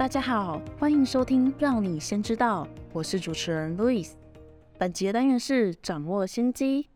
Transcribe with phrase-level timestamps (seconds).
[0.00, 4.12] 大家好，欢迎收听《让你先知道》，我是主持人 Louis。
[4.78, 6.88] 本节单元是掌握先机。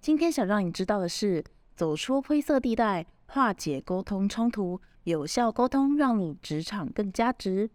[0.00, 1.44] 今天想让你知道的是，
[1.76, 7.70] 走出灰色地带，化解沟通冲突，有效沟通，让你职场更加值。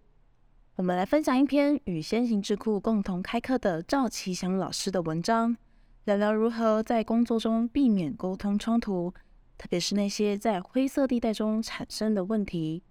[0.75, 5.55] 我们来分享一篇与先行智库共同开课的赵奇祥老师的文章，
[6.03, 9.13] 聊聊如何在工作中避免沟通冲突，
[9.57, 12.83] 特别是那些在灰色地带中产生的问题。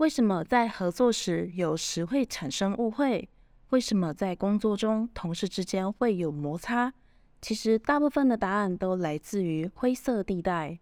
[0.00, 3.28] 为什么在合作时有时会产生误会？
[3.68, 6.94] 为什么在工作中同事之间会有摩擦？
[7.42, 10.78] 其实大部分的答案都来自于灰色地带。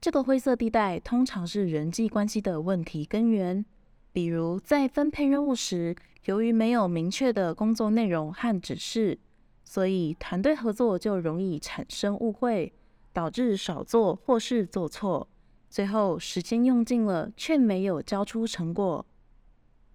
[0.00, 3.64] 这个灰色地带通常是人际关系的问题根源。
[4.12, 5.96] 比如在分配任务时，
[6.26, 9.18] 由于没有明确的工作内容和指示，
[9.64, 12.72] 所以团队合作就容易产生误会，
[13.12, 15.28] 导致少做或是做错。
[15.70, 19.06] 最后，时间用尽了，却没有交出成果。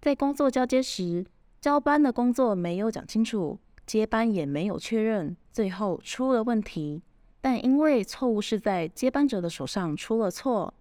[0.00, 1.26] 在工作交接时，
[1.60, 7.02] 交班的工作没有讲清楚，接班也没有确认，最后出了问题。
[7.42, 10.72] 但因为错误是在接班者的手上出了错，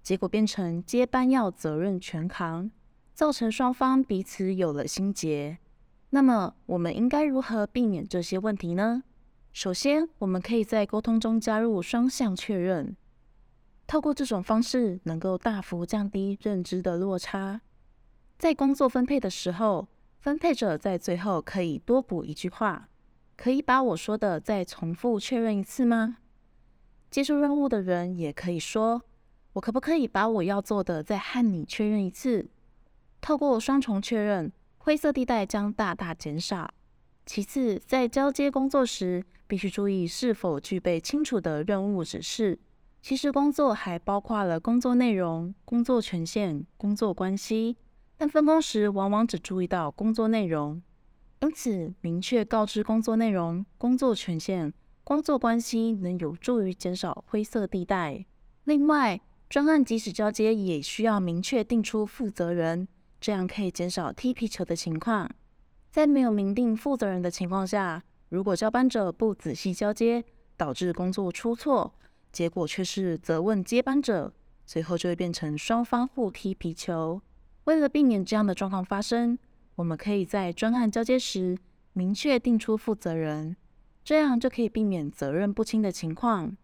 [0.00, 2.70] 结果变成接班要责任全扛，
[3.14, 5.58] 造成双方彼此有了心结。
[6.10, 9.02] 那么，我们应该如何避免这些问题呢？
[9.52, 12.96] 首先，我们可以在沟通中加入双向确认。
[13.86, 17.60] 透过这种方式，能够大幅降低认知的落差。
[18.36, 22.88] 在工作分配的时候，分配者在最后可以多补一句话
[23.36, 26.18] ：“可以把我说的再重复确认一次吗？”
[27.10, 29.02] 接受任务的人也可以说
[29.54, 32.48] ：“我可不可以把我要做的再和你确认一次？”
[33.22, 36.68] 透过双重确认，灰色地带将大大减少。
[37.24, 42.58] 其次，在交接工作时，必须注意是否具备清楚的任务指示。
[43.06, 47.76] 其实工作还包括了工作内容、工作权限、工作关系，
[48.16, 50.82] 但分工时往往只注意到工作内容。
[51.40, 54.74] 因此，明确告知工作内容、工作权限、
[55.04, 58.26] 工作关系，能有助于减少灰色地带。
[58.64, 62.88] 另外，专案即使交接，也需要明确定出负责人，
[63.20, 65.30] 这样可以减少踢皮球的情况。
[65.92, 70.24] 在没有明定负责人的情况下，如果交班者不仔细交接，
[70.56, 71.94] 导致工作出错。
[72.36, 74.30] 结果却是责问接班者，
[74.66, 77.22] 最后就会变成双方互踢皮球。
[77.64, 79.38] 为了避免这样的状况发生，
[79.76, 81.56] 我们可以在专案交接时
[81.94, 83.56] 明确定出负责人，
[84.04, 86.54] 这样就可以避免责任不清的情况。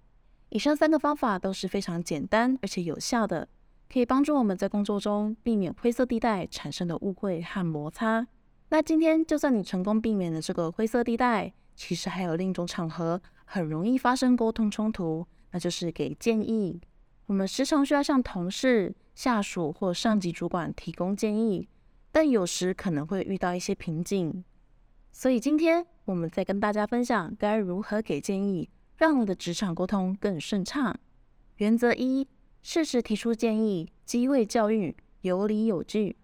[0.50, 3.48] 以上三个方法都是非常简单而且有效的，
[3.90, 8.26] 可以帮助我们在工作中避免灰色地带产生的误会和摩擦。
[8.68, 15.26] 那今天就算你成功避免了这个灰色地带，其实还有另一种场合很容易发生沟通冲突。
[15.52, 16.80] 那就是给建议。
[17.26, 21.68] 我们时常需要向同事、下属或上级主管提供建议，
[22.10, 24.44] 但有时可能会遇到一些瓶颈。
[25.12, 30.98] 所以今天我们再跟大家分享该如何给建议，让你的职场沟通更顺畅。
[31.56, 32.26] 原则一：
[32.62, 36.16] 适时提出建议，机会教育，有理有据。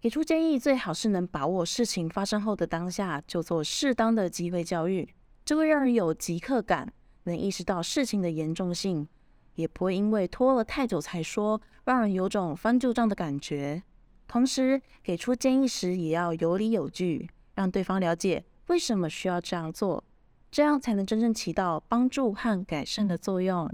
[0.00, 5.08] 给出建议最好是能把握事情发生后的当下就做适当的机会教育，
[5.44, 6.92] 这会让人有即刻感。
[7.24, 9.06] 能意识到事情的严重性，
[9.54, 13.82] 也不会因为拖了太久才说，让人有种翻旧账的感觉。
[14.26, 20.04] 同时，给出建议时也要有理有据，让对方了解为什么需要这样做，
[20.50, 23.68] 这样才能真正起到帮助和改善的作用。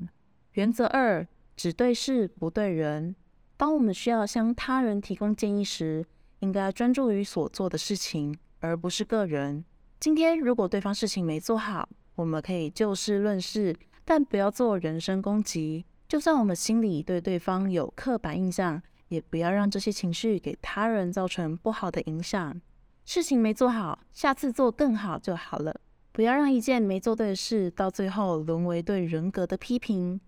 [0.52, 3.14] 原则二：只对事不对人。
[3.58, 6.04] 当我们需要向他人提供建议时，
[6.40, 9.64] 应该专注于所做的事情，而不是个人。
[10.00, 15.84] 今天如果对方事情没做好，我们可以就事论事，但不要做人身攻击。
[16.08, 22.60] 就算我们心里对对方有刻板印象，也不要让这些情绪给他人造成不好的影响。
[23.04, 25.80] 事情没做好，下次做更好就好了。
[26.12, 30.20] 不要让一件没做对的事到最后沦为对人格的批评。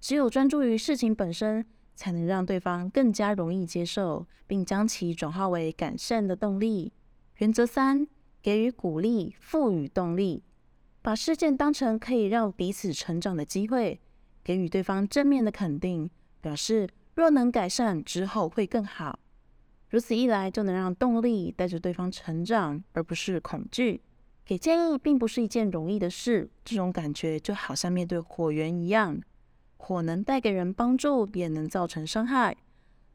[0.00, 6.92] 只有专注于事情本身，才能让对方更加容易接受，并将其转化为改善的动力。
[7.38, 8.06] 原则三：
[8.40, 10.44] 给予鼓励，赋予动力。
[11.02, 14.00] 把事件当成可以让彼此成长的机会，
[14.44, 16.08] 给予对方正面的肯定，
[16.40, 19.18] 表示若能改善之后会更好。
[19.90, 24.00] 如此一来，就能让动力带着对方成长，而不是恐惧。
[24.44, 29.20] 给建议并不是一件容易的事，这种感觉就好像面对火源一样，
[29.76, 32.56] 火能带给人帮助，也能造成伤害。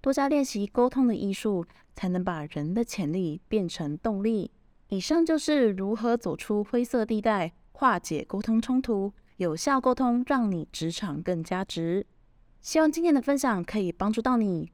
[0.01, 4.51] 多加练习沟通的艺术，才能把人的潜力变成动力。
[4.89, 12.07] 以上就是如何走出灰色地带，化解沟通冲突，有效沟通，让你职场更加值。
[12.59, 14.71] 希望今天的分享可以帮助到你。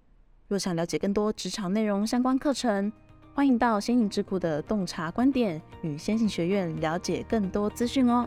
[0.47, 2.94] 若想了解更多职场内容相关课程，
[3.33, 8.25] 欢迎到先行智库的洞察观点与先行学院了解更多资讯哦。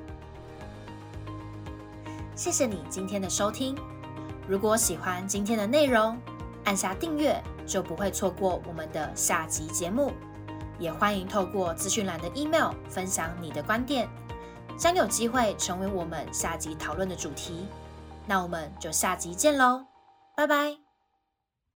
[2.34, 3.74] 谢谢你今天的收听。
[4.46, 6.18] 如果喜欢今天的内容，
[6.64, 10.12] 按下订阅就不会错过我们的下集节目。
[10.78, 14.06] 也欢迎透过资讯栏的 email 分享你的观点，
[14.78, 17.66] 将有机会成为我们下集讨论的主题。
[18.26, 19.86] 那我们就下集见喽，
[20.36, 20.85] 拜拜。